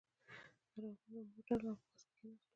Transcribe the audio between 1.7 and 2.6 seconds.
په بس کې کیناستو.